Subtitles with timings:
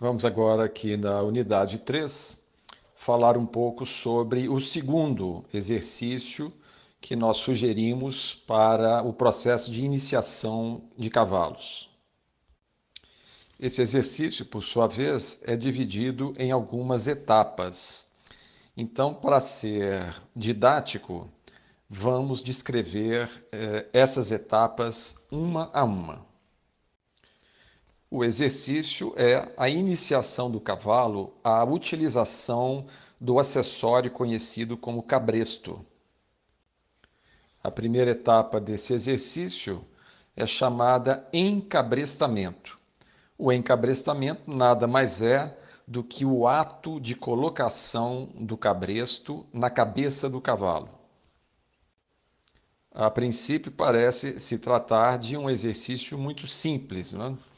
[0.00, 2.40] Vamos agora aqui na unidade 3
[2.94, 6.52] falar um pouco sobre o segundo exercício
[7.00, 11.90] que nós sugerimos para o processo de iniciação de cavalos.
[13.58, 18.12] Esse exercício, por sua vez, é dividido em algumas etapas.
[18.76, 21.28] Então, para ser didático,
[21.90, 26.24] vamos descrever eh, essas etapas uma a uma.
[28.10, 32.86] O exercício é a iniciação do cavalo à utilização
[33.20, 35.84] do acessório conhecido como cabresto.
[37.62, 39.84] A primeira etapa desse exercício
[40.34, 42.78] é chamada encabrestamento.
[43.36, 45.54] O encabrestamento nada mais é
[45.86, 50.88] do que o ato de colocação do cabresto na cabeça do cavalo.
[52.90, 57.57] A princípio, parece se tratar de um exercício muito simples, não é?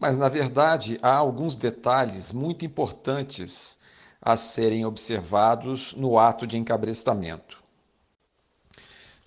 [0.00, 3.78] Mas, na verdade, há alguns detalhes muito importantes
[4.20, 7.62] a serem observados no ato de encabrestamento.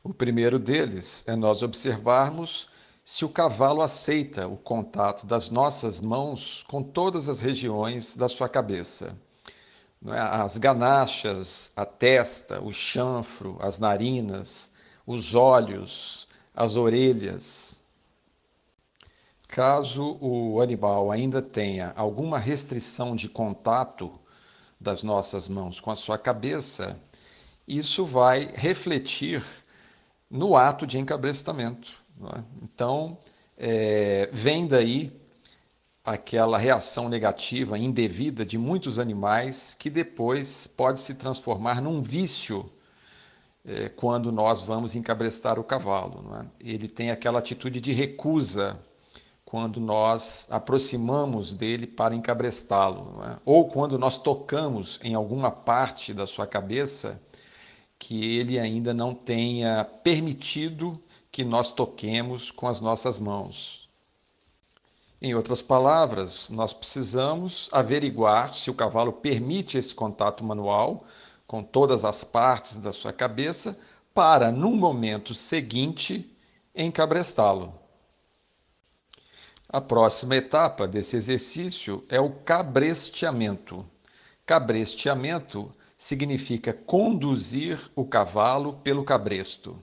[0.03, 2.69] O primeiro deles é nós observarmos
[3.05, 8.49] se o cavalo aceita o contato das nossas mãos com todas as regiões da sua
[8.49, 9.15] cabeça.
[10.07, 10.19] É?
[10.19, 14.73] As ganachas, a testa, o chanfro, as narinas,
[15.05, 17.82] os olhos, as orelhas,
[19.53, 24.11] Caso o animal ainda tenha alguma restrição de contato
[24.81, 26.99] das nossas mãos com a sua cabeça,
[27.67, 29.43] isso vai refletir
[30.27, 31.87] no ato de encabrestamento.
[32.35, 32.43] É?
[32.63, 33.15] Então,
[33.55, 35.11] é, vem daí
[36.03, 42.67] aquela reação negativa, indevida de muitos animais que depois pode se transformar num vício
[43.63, 46.35] é, quando nós vamos encabrestar o cavalo.
[46.39, 46.45] É?
[46.59, 48.81] Ele tem aquela atitude de recusa
[49.53, 53.37] quando nós aproximamos dele para encabrestá-lo, é?
[53.45, 57.21] ou quando nós tocamos em alguma parte da sua cabeça
[57.99, 60.99] que ele ainda não tenha permitido
[61.31, 63.87] que nós toquemos com as nossas mãos.
[65.21, 71.05] Em outras palavras, nós precisamos averiguar se o cavalo permite esse contato manual
[71.45, 73.77] com todas as partes da sua cabeça
[74.15, 76.25] para, no momento seguinte,
[76.75, 77.82] encabrestá-lo.
[79.73, 83.83] A próxima etapa desse exercício é o cabresteamento.
[84.45, 89.75] Cabresteamento significa conduzir o cavalo pelo cabresto.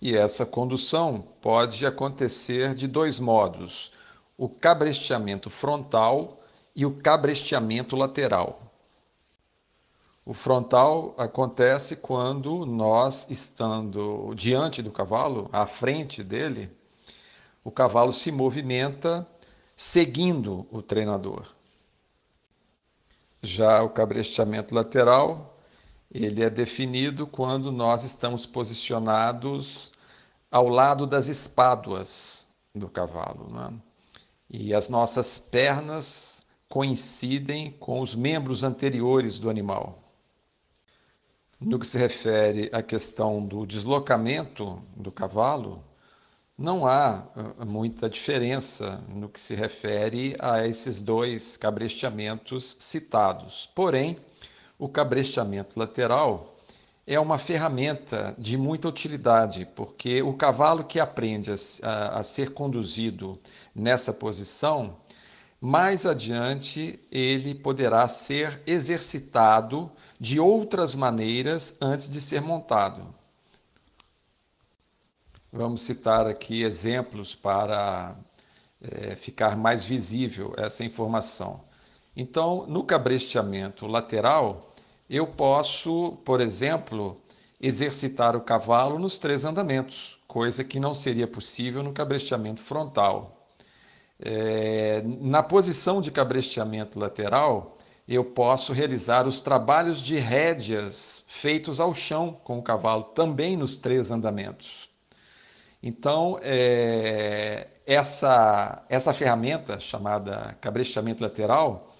[0.00, 3.92] E essa condução pode acontecer de dois modos:
[4.38, 6.40] o cabresteamento frontal
[6.74, 8.58] e o cabresteamento lateral.
[10.24, 16.79] O frontal acontece quando nós, estando diante do cavalo, à frente dele,
[17.64, 19.26] o cavalo se movimenta
[19.76, 21.46] seguindo o treinador.
[23.42, 25.58] Já o cabresteamento lateral,
[26.12, 29.92] ele é definido quando nós estamos posicionados
[30.50, 33.48] ao lado das espáduas do cavalo.
[33.50, 33.74] Né?
[34.50, 39.98] E as nossas pernas coincidem com os membros anteriores do animal.
[41.60, 45.82] No que se refere à questão do deslocamento do cavalo,
[46.60, 53.70] não há ah, muita diferença no que se refere a esses dois cabresteamentos citados.
[53.74, 54.18] Porém,
[54.78, 56.54] o cabresteamento lateral
[57.06, 61.50] é uma ferramenta de muita utilidade, porque o cavalo que aprende
[61.82, 63.38] a, a, ser conduzido
[63.74, 64.94] nessa posição,
[65.62, 69.90] mais adiante ele poderá ser exercitado
[70.20, 73.02] de outras maneiras antes de ser montado.
[75.52, 78.14] Vamos citar aqui exemplos para
[78.80, 81.60] é, ficar mais visível essa informação.
[82.16, 84.72] Então, no cabresteamento lateral,
[85.08, 87.20] eu posso, por exemplo,
[87.60, 93.36] exercitar o cavalo nos três andamentos, coisa que não seria possível no cabresteamento frontal.
[94.20, 97.76] É, na posição de cabresteamento lateral,
[98.06, 103.76] eu posso realizar os trabalhos de rédeas feitos ao chão com o cavalo, também nos
[103.76, 104.89] três andamentos.
[105.82, 111.94] Então, é, essa, essa ferramenta chamada cabrestamento lateral,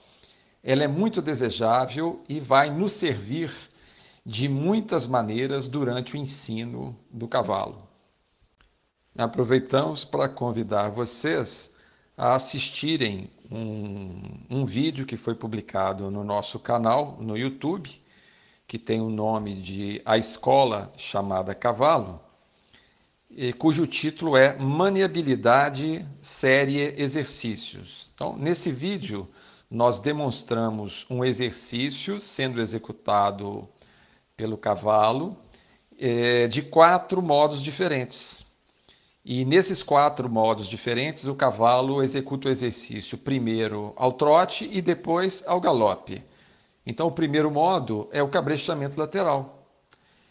[0.62, 3.50] ela é muito desejável e vai nos servir
[4.24, 7.88] de muitas maneiras durante o ensino do cavalo.
[9.16, 11.74] Aproveitamos para convidar vocês
[12.16, 17.90] a assistirem um, um vídeo que foi publicado no nosso canal no YouTube,
[18.68, 22.20] que tem o nome de A Escola Chamada Cavalo
[23.58, 28.10] cujo título é Maniabilidade Série Exercícios.
[28.14, 29.28] Então, nesse vídeo,
[29.70, 33.68] nós demonstramos um exercício sendo executado
[34.36, 35.36] pelo cavalo
[35.98, 38.46] é, de quatro modos diferentes.
[39.24, 45.44] E nesses quatro modos diferentes, o cavalo executa o exercício primeiro ao trote e depois
[45.46, 46.22] ao galope.
[46.84, 49.62] Então, o primeiro modo é o cabrestamento lateral.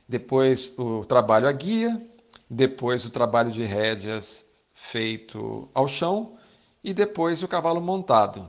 [0.07, 2.01] Depois, o trabalho à guia,
[2.49, 6.37] depois o trabalho de rédeas feito ao chão
[6.83, 8.47] e depois o cavalo montado.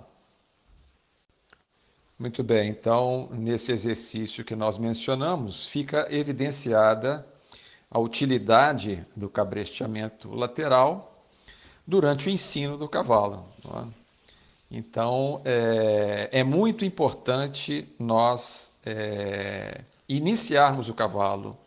[2.19, 7.27] Muito bem, então nesse exercício que nós mencionamos, fica evidenciada
[7.91, 11.25] a utilidade do cabresteamento lateral
[11.87, 13.45] durante o ensino do cavalo.
[13.75, 13.87] É?
[14.71, 21.59] Então é, é, muito importante nós é, iniciarmos o cavalo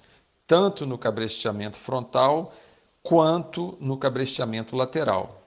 [0.53, 2.53] tanto no cabresteamento frontal
[3.01, 5.41] quanto no cabresteamento lateral.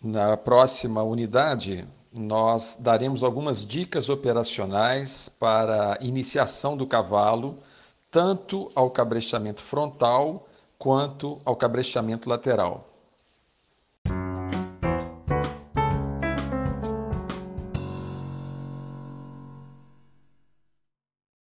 [0.00, 1.84] Na próxima unidade,
[2.16, 7.56] nós daremos algumas dicas operacionais para iniciação do cavalo,
[8.08, 10.48] tanto ao cabresteamento frontal
[10.78, 12.88] quanto ao cabresteamento lateral.